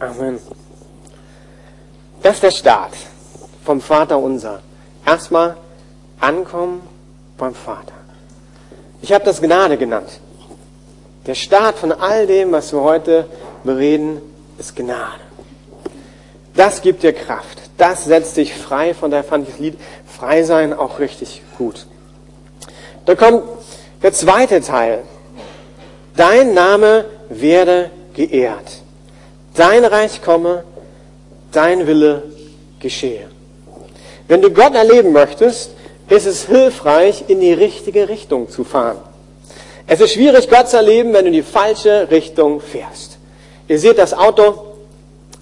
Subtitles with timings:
[0.00, 0.38] Amen.
[2.22, 2.92] Das ist der Start
[3.64, 4.60] vom Vater unser.
[5.04, 5.56] Erstmal
[6.20, 6.82] ankommen
[7.36, 7.92] beim Vater.
[9.02, 10.20] Ich habe das Gnade genannt.
[11.26, 13.26] Der Start von all dem, was wir heute
[13.64, 14.20] bereden,
[14.58, 15.20] ist Gnade.
[16.54, 17.58] Das gibt dir Kraft.
[17.76, 18.94] Das setzt dich frei.
[18.94, 21.86] Von daher fand ich das Lied Frei sein auch richtig gut.
[23.04, 23.44] Da kommt
[24.02, 25.04] der zweite Teil.
[26.16, 28.77] Dein Name werde geehrt.
[29.58, 30.62] Dein Reich komme,
[31.50, 32.22] dein Wille
[32.78, 33.26] geschehe.
[34.28, 35.72] Wenn du Gott erleben möchtest,
[36.08, 38.98] ist es hilfreich, in die richtige Richtung zu fahren.
[39.88, 43.18] Es ist schwierig, Gott zu erleben, wenn du in die falsche Richtung fährst.
[43.66, 44.76] Ihr seht, das Auto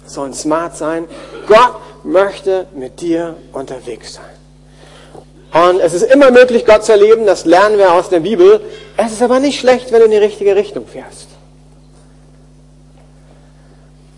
[0.07, 1.05] soll smart sein.
[1.45, 5.69] Gott möchte mit dir unterwegs sein.
[5.69, 8.61] Und es ist immer möglich, Gott zu erleben, das lernen wir aus der Bibel.
[8.97, 11.36] Es ist aber nicht schlecht, wenn du in die richtige Richtung fährst.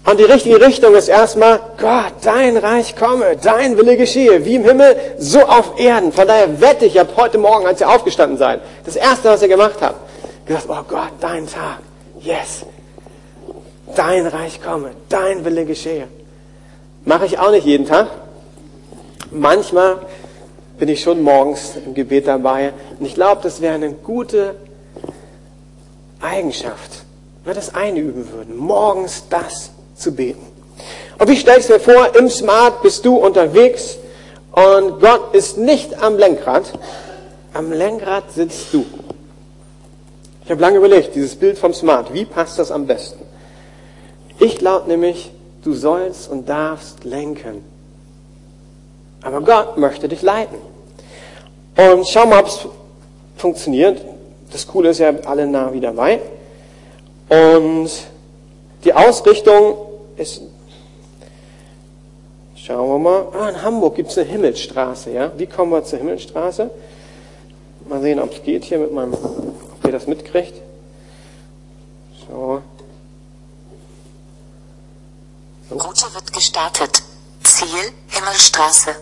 [0.10, 4.64] Und die richtige Richtung ist erstmal, Gott, dein Reich komme, dein Wille geschehe, wie im
[4.64, 6.12] Himmel, so auf Erden.
[6.12, 9.50] Von daher wette ich, ab heute Morgen, als ihr aufgestanden seid, das Erste, was ihr
[9.50, 10.00] gemacht habt,
[10.48, 11.82] gesagt, oh Gott, dein Tag,
[12.22, 12.66] yes,
[13.96, 16.08] dein Reich komme, dein Wille geschehe.
[17.06, 18.08] Mache ich auch nicht jeden Tag.
[19.30, 20.00] Manchmal
[20.80, 22.74] bin ich schon morgens im Gebet dabei.
[23.00, 24.56] Und ich glaube, das wäre eine gute
[26.20, 27.04] Eigenschaft,
[27.44, 30.46] wenn wir das einüben würden, morgens das zu beten.
[31.18, 33.98] Und wie stellst du dir vor, im Smart bist du unterwegs
[34.52, 36.72] und Gott ist nicht am Lenkrad,
[37.54, 38.86] am Lenkrad sitzt du.
[40.46, 43.24] Ich habe lange überlegt, dieses Bild vom Smart, wie passt das am besten?
[44.40, 45.32] Ich glaube nämlich,
[45.64, 47.64] du sollst und darfst lenken.
[49.22, 50.58] Aber Gott möchte dich leiten.
[51.76, 52.60] Und schau mal, ob es
[53.36, 54.02] funktioniert.
[54.52, 56.22] Das Coole ist ja, alle nah wie dabei.
[57.28, 57.92] Und
[58.86, 59.76] die Ausrichtung
[60.20, 60.42] ist,
[62.56, 65.12] schauen wir mal, ah, in Hamburg gibt es eine Himmelsstraße.
[65.12, 65.32] Ja?
[65.38, 66.70] Wie kommen wir zur Himmelsstraße?
[67.88, 70.62] Mal sehen, ob es geht hier mit meinem, ob ihr das mitkriegt.
[72.28, 72.62] So.
[75.72, 77.02] Route wird gestartet.
[77.44, 78.96] Ziel Himmelstraße.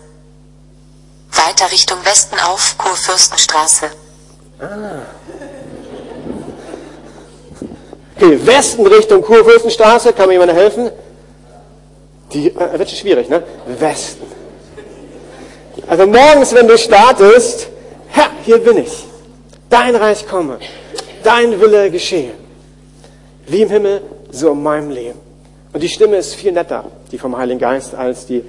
[1.32, 3.92] Weiter Richtung Westen auf Kurfürstenstraße.
[8.16, 10.90] Okay, Westen Richtung Kurfürstenstraße, kann mir jemand helfen?
[12.34, 13.44] Die äh, wird schon schwierig, ne?
[13.66, 14.26] Westen.
[15.88, 17.70] Also morgens, wenn du startest,
[18.10, 19.06] Herr, hier bin ich.
[19.70, 20.60] Dein Reich komme.
[21.24, 22.32] Dein Wille geschehe.
[23.48, 24.02] Wie im Himmel,
[24.32, 25.20] so in meinem Leben.
[25.74, 28.44] Und die Stimme ist viel netter, die vom Heiligen Geist, als die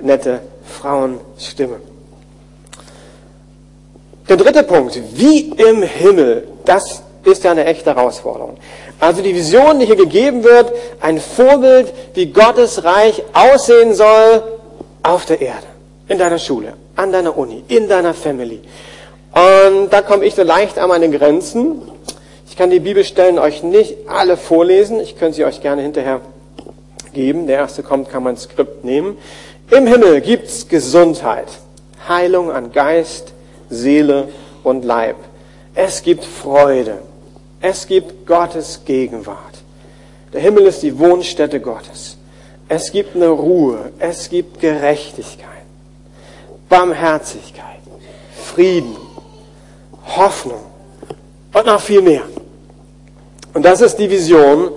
[0.00, 0.40] nette
[0.80, 1.80] Frauenstimme.
[4.28, 8.58] Der dritte Punkt, wie im Himmel, das ist ja eine echte Herausforderung.
[9.00, 14.42] Also die Vision, die hier gegeben wird, ein Vorbild, wie Gottes Reich aussehen soll
[15.02, 15.66] auf der Erde,
[16.08, 18.60] in deiner Schule, an deiner Uni, in deiner Family.
[19.32, 21.82] Und da komme ich so leicht an meine Grenzen.
[22.48, 24.98] Ich kann die Bibelstellen euch nicht alle vorlesen.
[24.98, 26.20] Ich könnte sie euch gerne hinterher
[27.12, 27.46] geben.
[27.46, 29.16] Der erste kommt, kann man Skript nehmen.
[29.70, 31.46] Im Himmel gibt's Gesundheit,
[32.08, 33.32] Heilung an Geist,
[33.70, 34.28] Seele
[34.64, 35.16] und Leib.
[35.74, 36.98] Es gibt Freude.
[37.60, 39.38] Es gibt Gottes Gegenwart.
[40.32, 42.16] Der Himmel ist die Wohnstätte Gottes.
[42.68, 43.92] Es gibt eine Ruhe.
[43.98, 45.64] Es gibt Gerechtigkeit,
[46.68, 47.80] Barmherzigkeit,
[48.44, 48.96] Frieden,
[50.16, 50.60] Hoffnung
[51.52, 52.22] und noch viel mehr.
[53.54, 54.70] Und das ist die Vision,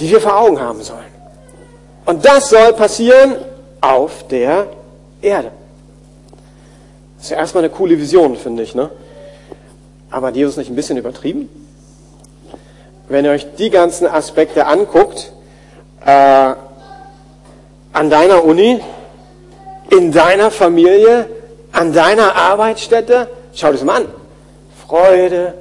[0.00, 1.04] die wir vor Augen haben sollen.
[2.06, 3.36] Und das soll passieren
[3.80, 4.68] auf der
[5.20, 5.50] Erde.
[7.16, 8.74] Das ist ja erstmal eine coole Vision, finde ich.
[8.74, 8.88] Ne?
[10.10, 11.48] Aber hat Jesus nicht ein bisschen übertrieben?
[13.08, 15.32] Wenn ihr euch die ganzen Aspekte anguckt,
[16.04, 16.54] äh,
[17.92, 18.80] an deiner Uni,
[19.90, 21.28] in deiner Familie,
[21.72, 24.08] an deiner Arbeitsstätte, schau das mal an.
[24.86, 25.54] Freude,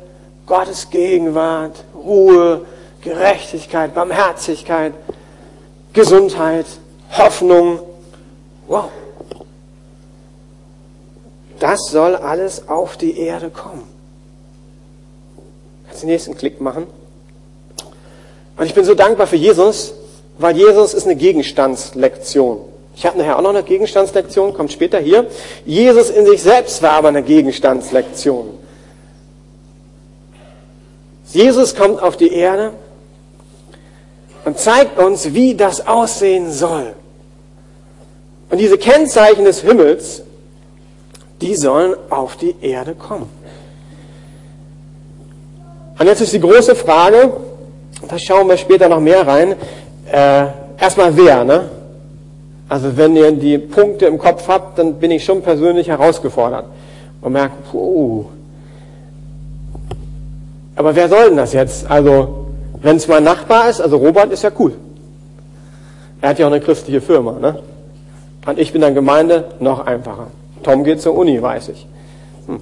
[0.46, 2.66] Gottes Gegenwart, Ruhe,
[3.02, 4.94] Gerechtigkeit, Barmherzigkeit,
[5.94, 6.66] Gesundheit,
[7.18, 7.80] Hoffnung.
[8.68, 8.90] Wow.
[11.60, 13.97] Das soll alles auf die Erde kommen.
[16.02, 16.88] Den nächsten Klick machen?
[18.58, 19.94] Und ich bin so dankbar für Jesus,
[20.38, 22.60] weil Jesus ist eine Gegenstandslektion.
[22.96, 25.28] Ich habe nachher auch noch eine Gegenstandslektion, kommt später hier.
[25.66, 28.50] Jesus in sich selbst war aber eine Gegenstandslektion.
[31.32, 32.72] Jesus kommt auf die Erde
[34.46, 36.94] und zeigt uns, wie das aussehen soll.
[38.50, 40.24] Und diese Kennzeichen des Himmels,
[41.42, 43.30] die sollen auf die Erde kommen.
[46.00, 47.32] Und jetzt ist die große Frage,
[48.08, 49.56] da schauen wir später noch mehr rein,
[50.12, 50.46] äh,
[50.80, 51.70] erstmal wer, ne?
[52.70, 56.66] Also wenn ihr die Punkte im Kopf habt, dann bin ich schon persönlich herausgefordert
[57.22, 58.26] und merke, puh.
[60.76, 61.90] Aber wer soll denn das jetzt?
[61.90, 62.48] Also,
[62.82, 64.74] wenn es mein Nachbar ist, also Robert ist ja cool.
[66.22, 67.60] Er hat ja auch eine christliche Firma, ne?
[68.46, 70.28] Und ich bin dann Gemeinde, noch einfacher.
[70.64, 71.88] Tom geht zur Uni, weiß ich.
[72.48, 72.60] Hm.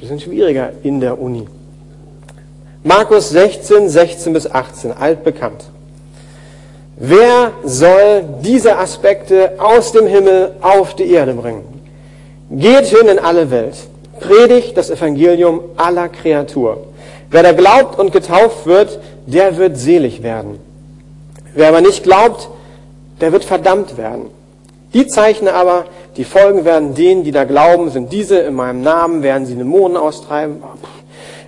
[0.00, 1.46] Bisschen schwieriger in der Uni.
[2.88, 5.62] Markus 16, 16 bis 18, altbekannt.
[6.96, 11.64] Wer soll diese Aspekte aus dem Himmel auf die Erde bringen?
[12.50, 13.74] Geht hin in alle Welt,
[14.20, 16.86] predigt das Evangelium aller Kreatur.
[17.30, 20.58] Wer da glaubt und getauft wird, der wird selig werden.
[21.54, 22.48] Wer aber nicht glaubt,
[23.20, 24.30] der wird verdammt werden.
[24.94, 25.84] Die Zeichen aber,
[26.16, 29.98] die folgen werden denen, die da glauben, sind diese, in meinem Namen werden sie Dämonen
[29.98, 30.62] austreiben,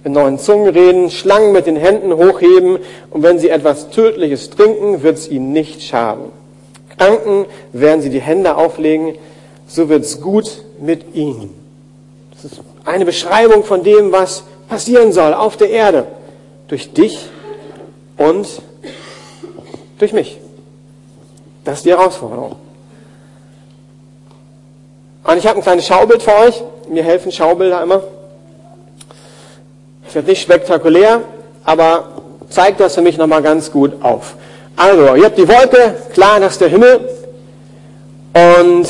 [0.05, 2.79] in neuen Zungen reden, Schlangen mit den Händen hochheben
[3.11, 6.33] und wenn sie etwas Tödliches trinken, wird es ihnen nicht schaden.
[6.97, 9.15] Kranken werden sie die Hände auflegen,
[9.67, 11.55] so wird es gut mit ihnen.
[12.33, 16.07] Das ist eine Beschreibung von dem, was passieren soll auf der Erde.
[16.69, 17.19] Durch dich
[18.17, 18.47] und
[19.99, 20.39] durch mich.
[21.65, 22.57] Das ist die Herausforderung.
[25.25, 26.63] Und ich habe ein kleines Schaubild für euch.
[26.89, 28.03] Mir helfen Schaubilder immer.
[30.11, 31.21] Ist jetzt nicht spektakulär,
[31.63, 32.09] aber
[32.49, 34.35] zeigt das für mich nochmal ganz gut auf.
[34.75, 37.09] Also, ihr habt die Wolke, klar, das ist der Himmel.
[38.35, 38.89] Und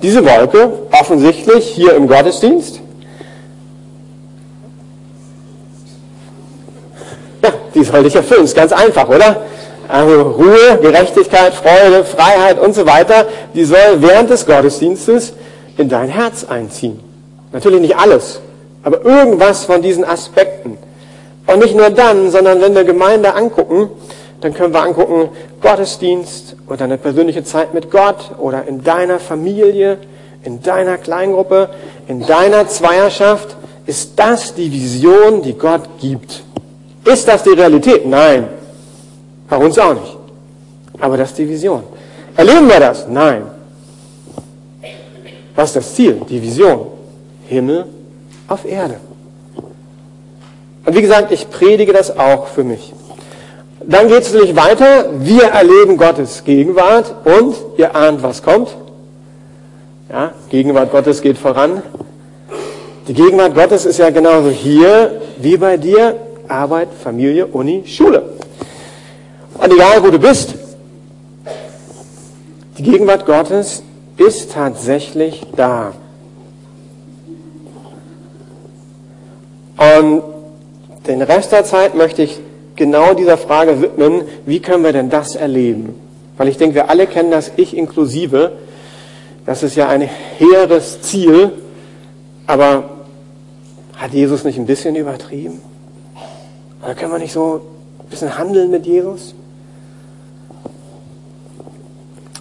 [0.00, 2.78] diese Wolke, offensichtlich hier im Gottesdienst,
[7.42, 8.44] ja, die soll dich erfüllen.
[8.44, 9.42] Ist ganz einfach, oder?
[9.88, 15.32] Also Ruhe, Gerechtigkeit, Freude, Freiheit und so weiter, die soll während des Gottesdienstes
[15.76, 17.00] in dein Herz einziehen.
[17.50, 18.40] Natürlich nicht alles,
[18.84, 20.78] aber irgendwas von diesen Aspekten.
[21.46, 23.88] Und nicht nur dann, sondern wenn wir Gemeinde angucken,
[24.40, 29.98] dann können wir angucken, Gottesdienst oder eine persönliche Zeit mit Gott oder in deiner Familie,
[30.42, 31.70] in deiner Kleingruppe,
[32.08, 33.56] in deiner Zweierschaft.
[33.86, 36.42] Ist das die Vision, die Gott gibt?
[37.04, 38.06] Ist das die Realität?
[38.06, 38.48] Nein.
[39.48, 40.16] Bei uns auch nicht.
[41.00, 41.82] Aber das ist die Vision.
[42.36, 43.06] Erleben wir das?
[43.08, 43.46] Nein.
[45.54, 46.20] Was ist das Ziel?
[46.28, 46.86] Die Vision.
[47.46, 47.86] Himmel
[48.48, 48.96] auf Erde.
[50.84, 52.92] Und wie gesagt, ich predige das auch für mich.
[53.86, 55.06] Dann geht es natürlich weiter.
[55.18, 58.68] Wir erleben Gottes Gegenwart und ihr ahnt, was kommt.
[60.10, 61.82] Ja, Gegenwart Gottes geht voran.
[63.08, 66.16] Die Gegenwart Gottes ist ja genauso hier wie bei dir.
[66.48, 68.22] Arbeit, Familie, Uni, Schule.
[69.54, 70.54] Und egal, wo du bist,
[72.78, 73.82] die Gegenwart Gottes
[74.16, 75.92] ist tatsächlich da.
[79.76, 80.22] Und
[81.06, 82.40] den Rest der Zeit möchte ich
[82.76, 85.94] genau dieser Frage widmen, wie können wir denn das erleben?
[86.36, 88.52] Weil ich denke, wir alle kennen das, ich inklusive.
[89.46, 91.52] Das ist ja ein hehres Ziel,
[92.46, 92.90] aber
[93.96, 95.60] hat Jesus nicht ein bisschen übertrieben?
[96.82, 97.60] Oder können wir nicht so
[98.00, 99.34] ein bisschen handeln mit Jesus?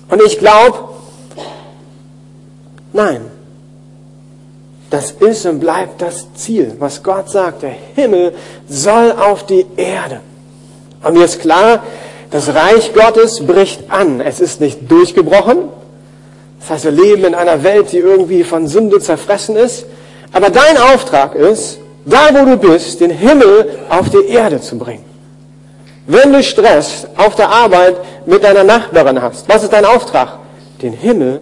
[0.09, 0.77] Und ich glaube,
[2.93, 3.21] nein,
[4.93, 7.63] das ist und bleibt das Ziel, was Gott sagt.
[7.63, 8.31] Der Himmel
[8.69, 10.19] soll auf die Erde.
[11.01, 11.81] Und mir ist klar,
[12.29, 14.21] das Reich Gottes bricht an.
[14.21, 15.69] Es ist nicht durchgebrochen.
[16.59, 19.87] Das heißt, wir leben in einer Welt, die irgendwie von Sünde zerfressen ist.
[20.31, 25.05] Aber dein Auftrag ist, da wo du bist, den Himmel auf die Erde zu bringen.
[26.05, 27.95] Wenn du Stress auf der Arbeit
[28.27, 30.37] mit deiner Nachbarin hast, was ist dein Auftrag?
[30.83, 31.41] Den Himmel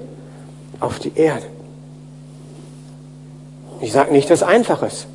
[0.79, 1.47] auf die Erde.
[3.81, 5.07] Ich sage nicht, dass es einfach ist.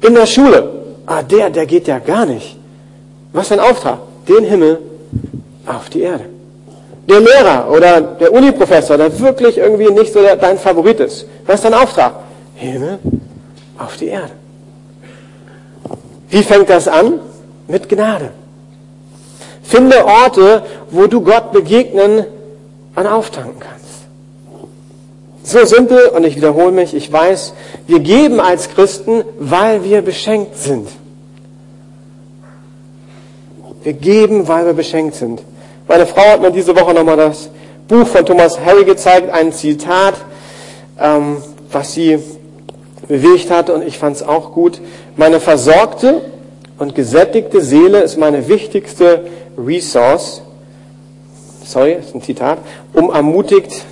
[0.00, 0.70] In der Schule,
[1.06, 2.56] ah, der, der geht ja gar nicht.
[3.32, 3.98] Was für ein Auftrag?
[4.28, 4.78] Den Himmel
[5.66, 6.26] auf die Erde.
[7.08, 11.26] Der Lehrer oder der Uniprofessor, der wirklich irgendwie nicht so dein Favorit ist.
[11.46, 12.14] Was ist dein Auftrag?
[12.54, 13.00] Himmel
[13.78, 14.30] auf die Erde.
[16.30, 17.20] Wie fängt das an?
[17.66, 18.30] Mit Gnade.
[19.62, 22.24] Finde Orte, wo du Gott begegnen
[22.94, 23.81] und auftanken kannst.
[25.44, 27.52] So simpel, und ich wiederhole mich, ich weiß,
[27.88, 30.88] wir geben als Christen, weil wir beschenkt sind.
[33.82, 35.42] Wir geben, weil wir beschenkt sind.
[35.88, 37.50] Meine Frau hat mir diese Woche nochmal das
[37.88, 40.14] Buch von Thomas Harry gezeigt, ein Zitat,
[41.00, 41.38] ähm,
[41.72, 42.20] was sie
[43.08, 44.80] bewegt hat, und ich fand es auch gut.
[45.16, 46.22] Meine versorgte
[46.78, 49.26] und gesättigte Seele ist meine wichtigste
[49.58, 50.42] Resource,
[51.64, 52.58] sorry, ist ein Zitat,
[52.92, 53.84] um ermutigt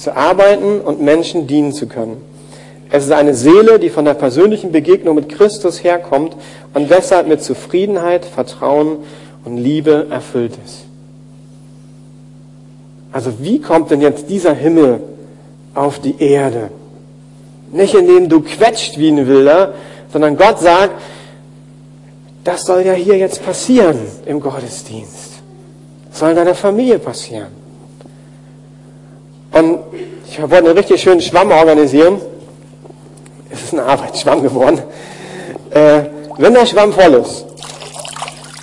[0.00, 2.22] zu arbeiten und Menschen dienen zu können.
[2.90, 6.34] Es ist eine Seele, die von der persönlichen Begegnung mit Christus herkommt
[6.72, 8.98] und deshalb mit Zufriedenheit, Vertrauen
[9.44, 10.84] und Liebe erfüllt ist.
[13.12, 15.00] Also wie kommt denn jetzt dieser Himmel
[15.74, 16.70] auf die Erde?
[17.70, 19.74] Nicht indem du quetscht wie ein Wilder,
[20.12, 20.94] sondern Gott sagt,
[22.42, 25.42] das soll ja hier jetzt passieren im Gottesdienst.
[26.08, 27.48] Das soll in deiner Familie passieren.
[29.52, 29.80] Und
[30.28, 32.20] ich wollte einen richtig schönen Schwamm organisieren.
[33.50, 34.82] Es ist ein Arbeitsschwamm geworden.
[35.70, 36.02] Äh,
[36.38, 37.46] wenn der Schwamm voll ist,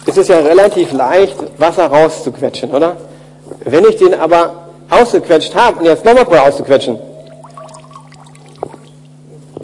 [0.05, 2.97] ist es ja relativ leicht, Wasser rauszuquetschen, oder?
[3.65, 6.97] Wenn ich den aber ausgequetscht habe und jetzt nochmal vorher auszuquetschen,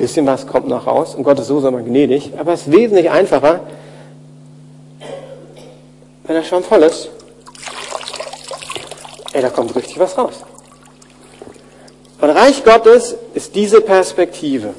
[0.04, 2.72] bisschen was kommt noch raus und Gott ist so so mal gnädig, aber es ist
[2.74, 3.62] wesentlich einfacher,
[6.26, 7.10] wenn der Schwamm voll ist.
[9.32, 10.44] Ey, da kommt richtig was raus.
[12.24, 14.70] Und Reich Gottes ist diese Perspektive.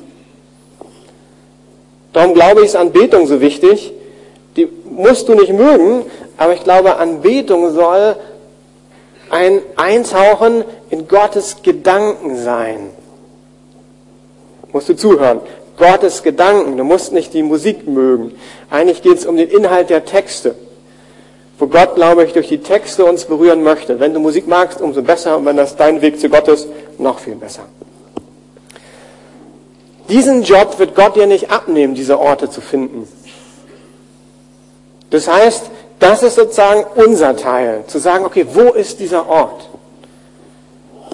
[2.14, 3.92] Darum glaube ich, ist Anbetung so wichtig.
[4.56, 6.06] Die musst du nicht mögen,
[6.38, 8.16] aber ich glaube, Anbetung soll
[9.28, 12.88] ein Eintauchen in Gottes Gedanken sein.
[14.72, 15.40] Musst du zuhören.
[15.76, 16.78] Gottes Gedanken.
[16.78, 18.32] Du musst nicht die Musik mögen.
[18.70, 20.54] Eigentlich geht es um den Inhalt der Texte.
[21.58, 24.00] Wo Gott, glaube ich, durch die Texte uns berühren möchte.
[24.00, 25.37] Wenn du Musik magst, umso besser.
[25.37, 26.68] Und wenn das dein Weg zu Gott ist,
[26.99, 27.62] noch viel besser.
[30.08, 33.08] Diesen Job wird Gott dir nicht abnehmen, diese Orte zu finden.
[35.11, 39.68] Das heißt, das ist sozusagen unser Teil, zu sagen, okay, wo ist dieser Ort?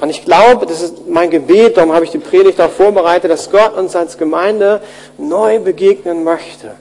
[0.01, 3.51] Und ich glaube, das ist mein Gebet, darum habe ich die Predigt auch vorbereitet, dass
[3.51, 4.81] Gott uns als Gemeinde
[5.19, 6.73] neu begegnen möchte.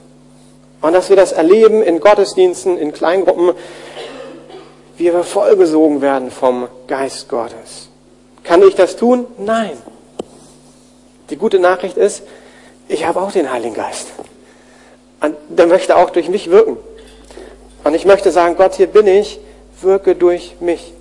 [0.80, 3.52] Und dass wir das erleben in Gottesdiensten, in Kleingruppen,
[4.96, 7.88] wie wir vollgesogen werden vom Geist Gottes.
[8.44, 9.26] Kann ich das tun?
[9.38, 9.72] Nein.
[11.30, 12.22] Die gute Nachricht ist,
[12.88, 14.08] ich habe auch den Heiligen Geist.
[15.20, 16.76] Und der möchte auch durch mich wirken.
[17.84, 19.38] Und ich möchte sagen, Gott, hier bin ich,
[19.80, 20.92] wirke durch mich.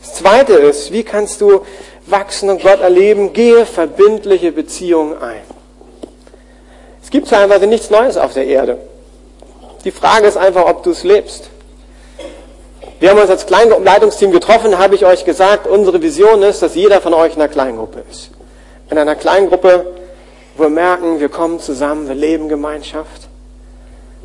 [0.00, 1.60] Das Zweite ist, wie kannst du
[2.06, 3.32] wachsen und Gott erleben?
[3.32, 5.42] Gehe verbindliche Beziehungen ein.
[7.02, 8.78] Es gibt teilweise nichts Neues auf der Erde.
[9.84, 11.50] Die Frage ist einfach, ob du es lebst.
[12.98, 17.00] Wir haben uns als Kleingruppenleitungsteam getroffen, habe ich euch gesagt, unsere Vision ist, dass jeder
[17.00, 18.30] von euch in einer Kleingruppe ist.
[18.90, 19.86] In einer Kleingruppe,
[20.56, 23.28] wo wir merken, wir kommen zusammen, wir leben Gemeinschaft.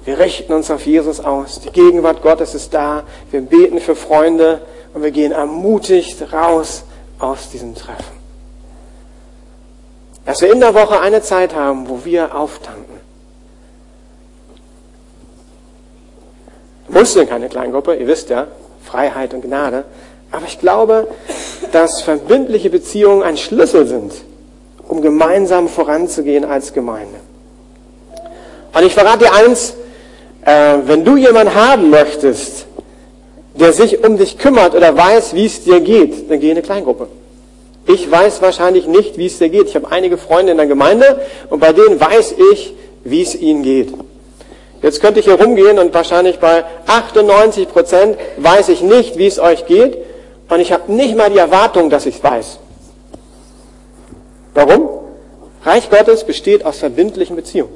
[0.03, 1.62] Wir richten uns auf Jesus aus.
[1.62, 3.03] Die Gegenwart Gottes ist da.
[3.31, 4.62] Wir beten für Freunde
[4.93, 6.83] und wir gehen ermutigt raus
[7.17, 8.15] aus diesem Treffen.
[10.25, 13.04] Dass wir in der Woche eine Zeit haben, wo wir auftanken.
[16.96, 18.48] Mussten keine Kleingruppe, ihr wisst ja,
[18.82, 19.84] Freiheit und Gnade.
[20.32, 21.10] Aber ich glaube,
[21.74, 24.14] dass verbindliche Beziehungen ein Schlüssel sind,
[24.88, 27.20] um gemeinsam voranzugehen als Gemeinde.
[28.74, 29.74] Und ich verrate dir eins,
[30.46, 32.66] äh, wenn du jemanden haben möchtest,
[33.56, 36.62] der sich um dich kümmert oder weiß, wie es dir geht, dann geh in eine
[36.62, 37.10] Kleingruppe.
[37.88, 39.68] Ich weiß wahrscheinlich nicht, wie es dir geht.
[39.68, 42.74] Ich habe einige Freunde in der Gemeinde und bei denen weiß ich,
[43.04, 43.94] wie es ihnen geht.
[44.86, 49.39] Jetzt könnte ich hier rumgehen und wahrscheinlich bei 98 Prozent weiß ich nicht, wie es
[49.39, 49.98] euch geht
[50.48, 52.60] und ich habe nicht mal die Erwartung, dass ich es weiß.
[54.54, 54.88] Warum?
[55.63, 57.74] Reich Gottes besteht aus verbindlichen Beziehungen.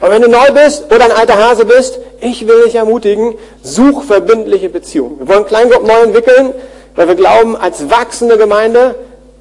[0.00, 4.04] Und wenn du neu bist oder ein alter Hase bist, ich will dich ermutigen, such
[4.04, 5.18] verbindliche Beziehungen.
[5.18, 6.54] Wir wollen Kleingruppen neu entwickeln,
[6.96, 8.94] weil wir glauben, als wachsende Gemeinde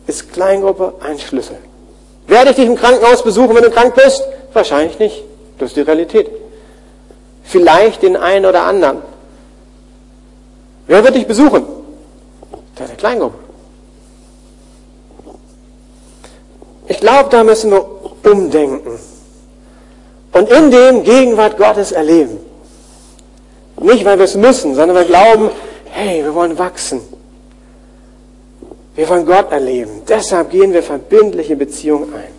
[0.06, 1.60] ist Kleingruppe ein Schlüssel.
[2.28, 4.22] Werde ich dich im Krankenhaus besuchen, wenn du krank bist?
[4.52, 5.24] Wahrscheinlich nicht.
[5.60, 6.30] Das ist die Realität.
[7.48, 9.01] Vielleicht den einen oder anderen.
[10.86, 11.66] Wer wird dich besuchen?
[12.75, 13.38] Deine Kleingruppe.
[16.88, 17.86] Ich glaube, da müssen wir
[18.24, 19.00] umdenken
[20.34, 22.38] und in dem Gegenwart Gottes erleben.
[23.80, 25.50] Nicht, weil wir es müssen, sondern wir glauben,
[25.86, 27.01] hey, wir wollen wachsen.
[28.96, 30.01] Wir wollen Gott erleben.
[30.08, 32.34] Deshalb gehen wir verbindliche Beziehungen ein.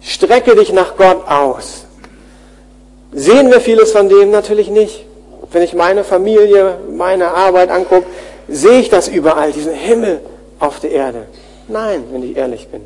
[0.00, 1.81] Strecke dich nach Gott aus.
[3.12, 4.30] Sehen wir vieles von dem?
[4.30, 5.04] Natürlich nicht.
[5.50, 8.06] Wenn ich meine Familie, meine Arbeit angucke,
[8.48, 10.20] sehe ich das überall, diesen Himmel
[10.58, 11.26] auf der Erde.
[11.68, 12.82] Nein, wenn ich ehrlich bin.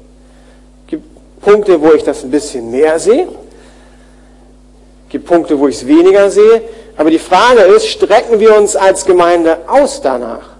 [1.46, 3.28] Punkte, wo ich das ein bisschen mehr sehe.
[5.06, 6.62] Es gibt Punkte, wo ich es weniger sehe.
[6.96, 10.56] Aber die Frage ist, strecken wir uns als Gemeinde aus danach?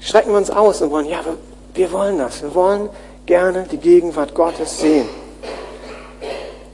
[0.00, 1.20] Strecken wir uns aus und wollen, ja,
[1.74, 2.42] wir wollen das.
[2.42, 2.88] Wir wollen
[3.26, 5.08] gerne die Gegenwart Gottes sehen.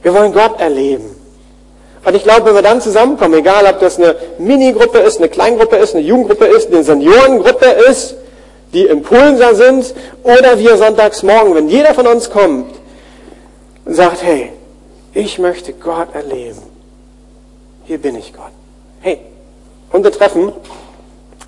[0.03, 1.15] Wir wollen Gott erleben.
[2.05, 5.77] Und ich glaube, wenn wir dann zusammenkommen, egal ob das eine Minigruppe ist, eine Kleingruppe
[5.77, 8.15] ist, eine Jugendgruppe ist, eine Seniorengruppe ist,
[8.73, 9.93] die Impulser sind,
[10.23, 12.75] oder wir sonntags morgen, wenn jeder von uns kommt
[13.85, 14.51] und sagt, hey,
[15.13, 16.61] ich möchte Gott erleben.
[17.85, 18.51] Hier bin ich Gott.
[18.99, 19.19] Hey,
[19.91, 20.51] unsere Treffen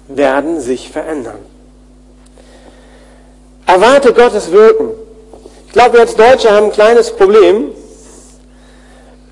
[0.07, 1.39] werden sich verändern.
[3.65, 4.89] Erwarte Gottes Wirken.
[5.67, 7.71] Ich glaube, wir als Deutsche haben ein kleines Problem.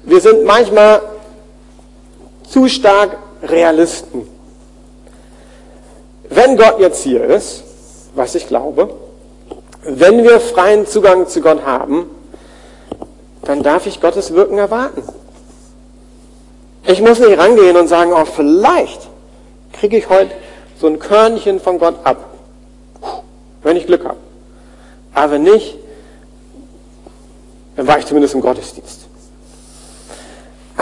[0.03, 1.01] Wir sind manchmal
[2.50, 4.27] zu stark Realisten.
[6.29, 7.63] Wenn Gott jetzt hier ist,
[8.15, 8.93] was ich glaube,
[9.83, 12.10] wenn wir freien Zugang zu Gott haben,
[13.43, 15.03] dann darf ich Gottes Wirken erwarten.
[16.86, 19.07] Ich muss nicht rangehen und sagen, oh, vielleicht
[19.72, 20.31] kriege ich heute
[20.79, 22.17] so ein Körnchen von Gott ab,
[23.63, 24.17] wenn ich Glück habe.
[25.13, 25.77] Aber wenn nicht,
[27.77, 29.02] dann war ich zumindest im Gottesdienst.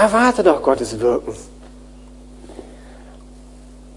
[0.01, 1.35] Erwarte doch Gottes Wirken.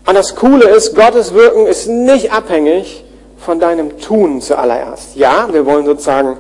[0.07, 3.03] Und das Coole ist, Gottes Wirken ist nicht abhängig
[3.39, 5.17] von deinem Tun zuallererst.
[5.17, 6.37] Ja, wir wollen sozusagen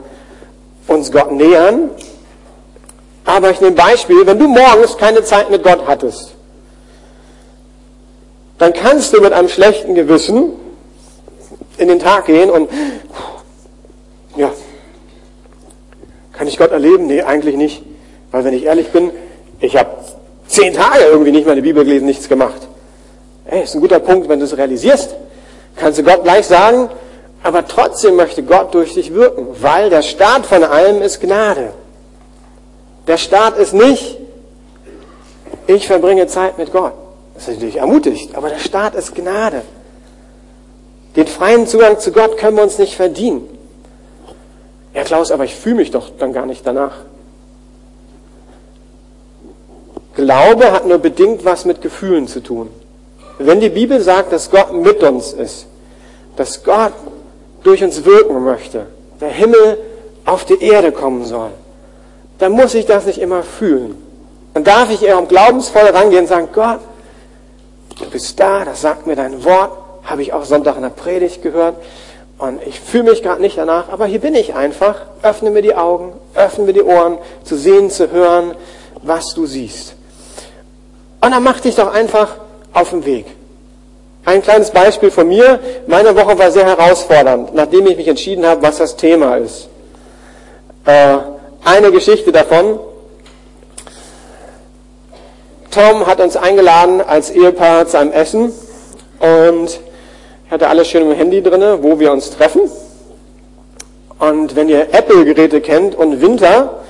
[0.87, 1.88] uns Gott nähern,
[3.25, 6.35] aber ich nehme Beispiel, wenn du morgens keine Zeit mit Gott hattest,
[8.59, 10.52] dann kannst du mit einem schlechten Gewissen
[11.78, 12.68] in den Tag gehen und
[14.37, 14.52] ja,
[16.33, 17.06] kann ich Gott erleben?
[17.06, 17.83] Nee, eigentlich nicht.
[18.30, 19.11] Weil wenn ich ehrlich bin,
[19.61, 19.91] ich habe
[20.47, 22.69] zehn Tage irgendwie nicht meine Bibel gelesen, nichts gemacht.
[23.47, 25.15] Ey, ist ein guter Punkt, wenn du es realisierst.
[25.77, 26.89] Kannst du Gott gleich sagen,
[27.43, 31.73] aber trotzdem möchte Gott durch dich wirken, weil der Start von allem ist Gnade.
[33.07, 34.19] Der Start ist nicht,
[35.67, 36.95] ich verbringe Zeit mit Gott.
[37.35, 39.63] Das ist natürlich ermutigt, aber der Start ist Gnade.
[41.17, 43.49] Den freien Zugang zu Gott können wir uns nicht verdienen.
[44.95, 46.95] Ja, Klaus, aber ich fühle mich doch dann gar nicht danach.
[50.16, 52.71] Glaube hat nur bedingt was mit Gefühlen zu tun.
[53.38, 55.66] Wenn die Bibel sagt, dass Gott mit uns ist,
[56.37, 56.92] dass Gott
[57.64, 58.87] durch uns wirken möchte,
[59.21, 59.78] der Himmel
[60.25, 61.50] auf die Erde kommen soll,
[62.38, 63.97] dann muss ich das nicht immer fühlen.
[64.54, 66.80] Dann darf ich eher um glaubensvoll rangehen und sagen, Gott,
[67.99, 69.72] du bist da, das sagt mir dein Wort,
[70.05, 71.77] habe ich auch Sonntag in der Predigt gehört.
[72.38, 75.03] Und ich fühle mich gerade nicht danach, aber hier bin ich einfach.
[75.22, 78.55] Öffne mir die Augen, öffne mir die Ohren, zu sehen, zu hören,
[79.03, 79.94] was du siehst.
[81.25, 82.37] Und dann mach dich doch einfach
[82.75, 83.25] auf den Weg.
[84.27, 85.59] Ein kleines Beispiel von mir.
[85.87, 89.71] Meine Woche war sehr herausfordernd, nachdem ich mich entschieden habe, was das Thema ist.
[90.85, 91.17] Äh,
[91.65, 92.79] eine Geschichte davon.
[95.71, 98.53] Tom hat uns eingeladen als Ehepaar zu einem Essen
[99.19, 99.81] und
[100.51, 102.71] hatte alles schön im Handy drin, wo wir uns treffen.
[104.19, 106.81] Und wenn ihr Apple-Geräte kennt und Winter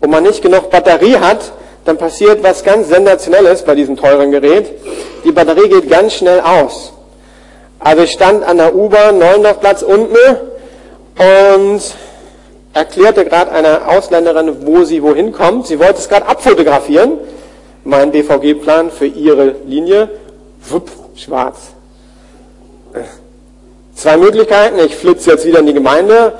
[0.00, 1.52] und man nicht genug Batterie hat,
[1.88, 4.66] dann passiert was ganz Sensationelles bei diesem teuren Gerät.
[5.24, 6.92] Die Batterie geht ganz schnell aus.
[7.78, 10.16] Also ich stand an der U-Bahn, Neuendorfplatz unten
[11.16, 11.80] und
[12.74, 15.66] erklärte gerade einer Ausländerin, wo sie wohin kommt.
[15.66, 17.12] Sie wollte es gerade abfotografieren.
[17.84, 20.10] Mein BVG-Plan für ihre Linie.
[20.68, 21.72] Wupp, schwarz.
[23.94, 24.78] Zwei Möglichkeiten.
[24.78, 26.34] Ich flitze jetzt wieder in die Gemeinde,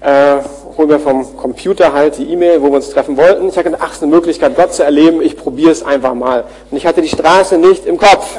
[0.00, 0.38] äh,
[0.76, 3.48] hole mir vom Computer halt die E-Mail, wo wir uns treffen wollten.
[3.48, 5.22] Ich hatte ach, ist eine Möglichkeit, Gott zu erleben.
[5.22, 6.44] Ich probiere es einfach mal.
[6.70, 8.36] Und ich hatte die Straße nicht im Kopf.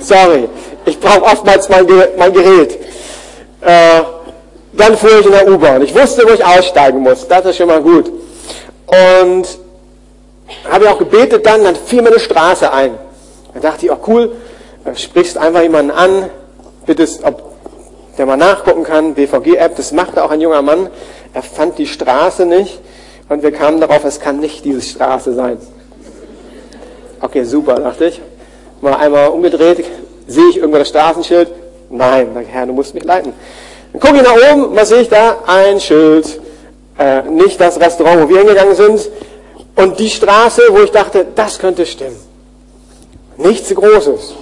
[0.00, 0.48] Sorry.
[0.86, 2.78] Ich brauche oftmals mein, mein Gerät.
[3.60, 4.02] Äh,
[4.72, 5.82] dann fuhr ich in der U-Bahn.
[5.82, 7.28] Ich wusste, wo ich aussteigen muss.
[7.28, 8.10] Das ist schon mal gut.
[8.86, 9.46] Und
[10.70, 12.98] habe ich auch gebetet dann, dann fiel mir eine Straße ein.
[13.54, 14.32] Da dachte ich, oh cool,
[14.94, 16.30] sprichst einfach jemanden an,
[16.86, 17.50] bittest, ob
[18.18, 20.90] der mal nachgucken kann, BVG-App, das machte auch ein junger Mann.
[21.32, 22.80] Er fand die Straße nicht
[23.28, 25.58] und wir kamen darauf, es kann nicht diese Straße sein.
[27.20, 28.20] Okay, super, dachte ich.
[28.80, 29.84] Mal einmal umgedreht,
[30.26, 31.48] sehe ich irgendwo das Straßenschild?
[31.90, 33.32] Nein, Herr, du musst mich leiten.
[33.92, 35.38] Dann gucke ich nach oben, was sehe ich da?
[35.46, 36.40] Ein Schild.
[36.98, 39.08] Äh, nicht das Restaurant, wo wir hingegangen sind.
[39.76, 42.18] Und die Straße, wo ich dachte, das könnte stimmen.
[43.36, 44.34] Nichts Großes.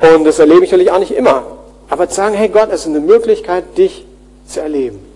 [0.00, 1.42] Und das erlebe ich natürlich auch nicht immer.
[1.88, 4.04] Aber zu sagen, hey Gott, es ist eine Möglichkeit, dich
[4.46, 5.07] zu erleben.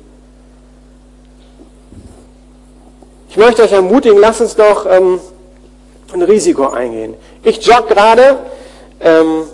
[3.32, 5.18] Ich möchte euch ermutigen, lasst uns doch ähm,
[6.12, 7.14] ein Risiko eingehen.
[7.42, 8.36] Ich jogge gerade.
[9.00, 9.44] Ähm,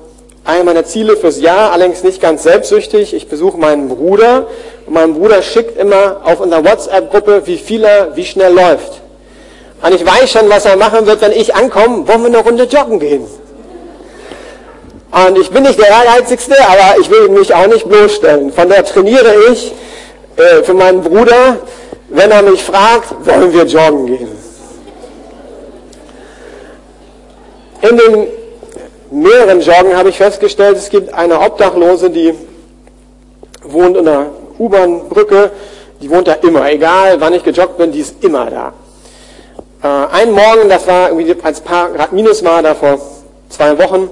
[0.45, 3.14] einer meiner Ziele fürs Jahr, allerdings nicht ganz selbstsüchtig.
[3.14, 4.49] Ich besuche meinen Bruder
[4.85, 9.01] und mein Bruder schickt immer auf unserer WhatsApp-Gruppe, wie viel er, wie schnell läuft.
[9.81, 12.09] Und ich weiß schon, was er machen wird, wenn ich ankomme.
[12.09, 13.27] Wollen wir eine Runde joggen gehen?
[15.12, 18.53] Und ich bin nicht der Ehrgeizigste, aber ich will mich auch nicht bloßstellen.
[18.53, 19.73] Von daher trainiere ich
[20.37, 21.59] äh, für meinen Bruder,
[22.09, 24.29] wenn er mich fragt, wollen wir joggen gehen.
[27.83, 28.27] In den
[29.11, 32.35] mehreren Joggen habe ich festgestellt, es gibt eine Obdachlose, die
[33.62, 34.27] wohnt in der
[34.59, 35.51] U-Bahn-Brücke,
[36.01, 38.73] die wohnt da immer, egal wann ich gejoggt bin, die ist immer da.
[39.83, 42.99] Äh, ein Morgen, das war irgendwie als paar Grad minus war, da vor
[43.49, 44.11] zwei Wochen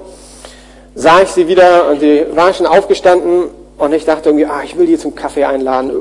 [0.95, 4.77] sah ich sie wieder und sie war schon aufgestanden und ich dachte irgendwie, ah, ich
[4.77, 5.91] will die zum Kaffee einladen.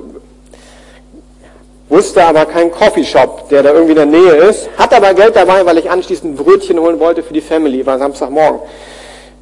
[1.89, 4.69] Wusste aber keinen Coffeeshop, der da irgendwie in der Nähe ist.
[4.77, 7.87] Hat aber Geld dabei, weil ich anschließend Brötchen holen wollte für die Family.
[7.87, 8.61] War Samstagmorgen.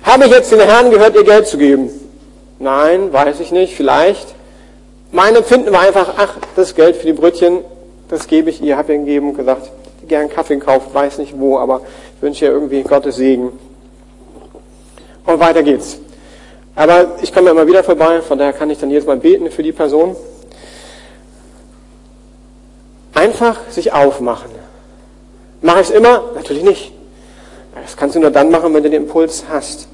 [0.03, 1.89] Habe ich jetzt den Herrn gehört, ihr Geld zu geben?
[2.59, 4.35] Nein, weiß ich nicht, vielleicht.
[5.11, 7.61] Mein Empfinden war einfach, ach, das Geld für die Brötchen,
[8.09, 9.71] das gebe ich ihr, habe ihr gegeben und gesagt,
[10.07, 11.81] gern Kaffee kauft, weiß nicht wo, aber
[12.17, 13.53] ich wünsche ihr irgendwie Gottes Segen.
[15.25, 15.99] Und weiter geht's.
[16.77, 19.63] Aber ich komme immer wieder vorbei, von daher kann ich dann jedes Mal beten für
[19.63, 20.17] die Person.
[23.15, 24.51] Einfach sich aufmachen.
[25.63, 26.23] Mache ich es immer?
[26.35, 26.93] Natürlich nicht.
[27.75, 29.89] Das kannst du nur dann machen, wenn du den Impuls hast.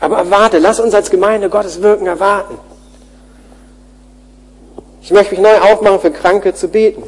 [0.00, 2.58] Aber erwarte, lass uns als Gemeinde Gottes Wirken erwarten.
[5.02, 7.02] Ich möchte mich neu aufmachen, für Kranke zu beten.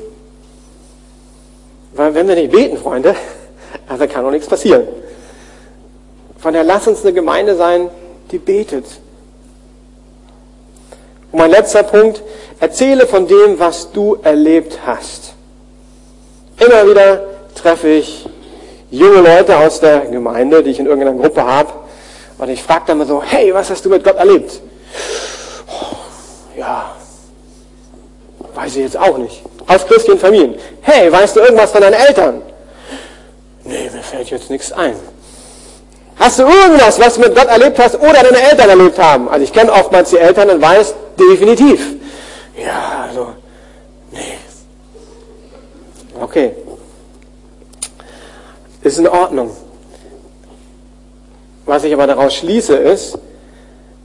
[1.95, 3.15] Weil wenn wir nicht beten, Freunde,
[3.89, 4.87] also kann auch nichts passieren.
[6.39, 7.91] Von daher lass uns eine Gemeinde sein,
[8.31, 8.87] die betet.
[11.37, 12.22] Und mein letzter Punkt,
[12.61, 15.35] erzähle von dem, was du erlebt hast.
[16.59, 18.27] Immer wieder treffe ich
[18.90, 21.75] junge Leute aus der Gemeinde, die ich in irgendeiner Gruppe habe,
[22.38, 24.62] und ich frage dann mal so, hey, was hast du mit Gott erlebt?
[26.57, 26.96] Ja,
[28.55, 29.42] weiß ich jetzt auch nicht.
[29.66, 30.55] Aus christlichen Familien.
[30.81, 32.40] Hey, weißt du irgendwas von deinen Eltern?
[33.62, 34.96] Nee, mir fällt jetzt nichts ein.
[36.18, 39.29] Hast du irgendwas, was du mit Gott erlebt hast oder deine Eltern erlebt haben?
[39.29, 41.96] Also ich kenne oftmals die Eltern und weiß definitiv.
[42.57, 43.35] Ja, also,
[44.11, 44.38] nee.
[46.20, 46.52] Okay.
[48.83, 49.50] Ist in Ordnung.
[51.66, 53.18] Was ich aber daraus schließe ist,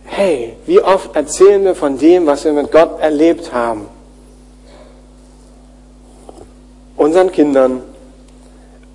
[0.05, 3.87] hey, wie oft erzählen wir von dem, was wir mit Gott erlebt haben?
[6.97, 7.83] Unseren Kindern,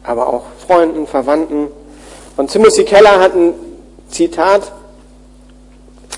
[0.02, 1.68] aber auch Freunden, Verwandten.
[2.37, 3.55] Und Timothy Keller hat ein
[4.11, 4.72] Zitat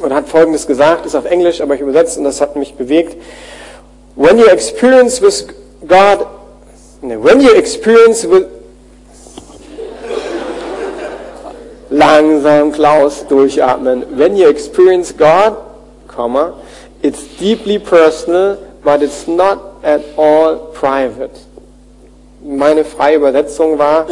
[0.00, 3.16] und hat Folgendes gesagt, ist auf Englisch, aber ich übersetze und das hat mich bewegt.
[4.16, 5.46] When you experience with
[5.87, 6.26] God,
[7.02, 8.46] when you experience with,
[11.90, 14.04] langsam Klaus durchatmen.
[14.16, 15.57] When you experience God,
[16.07, 16.54] comma,
[17.02, 21.47] it's deeply personal, but it's not at all private.
[22.40, 24.07] Meine freie Übersetzung war,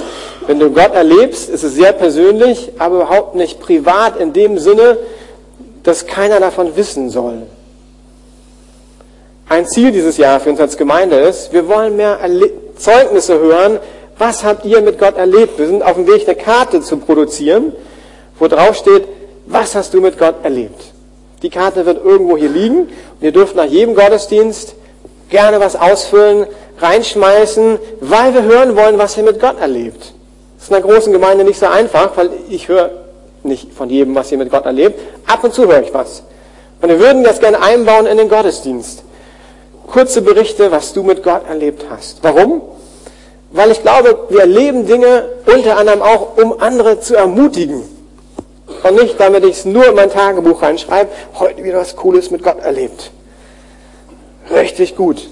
[0.47, 4.99] wenn du Gott erlebst, ist es sehr persönlich, aber überhaupt nicht privat in dem Sinne,
[5.85, 7.43] dass keiner davon wissen soll.
[9.49, 12.19] Ein Ziel dieses Jahr für uns als Gemeinde ist, wir wollen mehr
[12.77, 13.79] Zeugnisse hören,
[14.19, 15.59] was habt ihr mit Gott erlebt?
[15.59, 17.73] Wir sind auf dem Weg, eine Karte zu produzieren,
[18.41, 19.05] wo drauf steht,
[19.47, 20.81] was hast du mit Gott erlebt?
[21.43, 22.89] Die Karte wird irgendwo hier liegen und
[23.21, 24.75] ihr dürft nach jedem Gottesdienst
[25.31, 26.47] gerne was ausfüllen,
[26.79, 30.13] reinschmeißen, weil wir hören wollen, was ihr mit Gott erlebt.
[30.57, 32.91] Das ist in einer großen Gemeinde nicht so einfach, weil ich höre
[33.43, 35.01] nicht von jedem, was ihr mit Gott erlebt.
[35.27, 36.23] Ab und zu höre ich was.
[36.81, 39.03] Und wir würden das gerne einbauen in den Gottesdienst.
[39.87, 42.19] Kurze Berichte, was du mit Gott erlebt hast.
[42.23, 42.63] Warum?
[43.53, 47.83] Weil ich glaube, wir erleben Dinge unter anderem auch, um andere zu ermutigen.
[48.83, 52.43] Und nicht, damit ich es nur in mein Tagebuch reinschreibe, heute wieder was Cooles mit
[52.43, 53.11] Gott erlebt.
[54.57, 55.29] Richtig gut.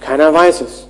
[0.00, 0.86] Keiner weiß es.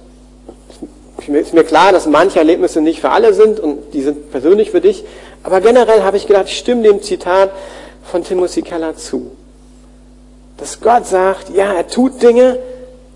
[1.29, 4.81] Ist mir klar, dass manche Erlebnisse nicht für alle sind und die sind persönlich für
[4.81, 5.05] dich.
[5.45, 7.51] Aber generell habe ich gedacht, ich stimme dem Zitat
[8.03, 9.31] von Timothy Keller zu.
[10.57, 12.59] Dass Gott sagt, ja, er tut Dinge,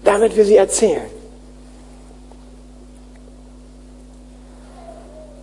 [0.04, 1.10] damit wir sie erzählen.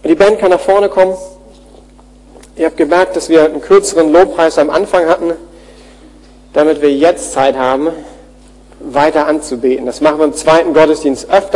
[0.05, 1.17] Die Band kann nach vorne kommen.
[2.55, 5.33] Ihr habt gemerkt, dass wir einen kürzeren Lobpreis am Anfang hatten,
[6.53, 7.89] damit wir jetzt Zeit haben,
[8.79, 9.85] weiter anzubeten.
[9.85, 11.55] Das machen wir im zweiten Gottesdienst öfter.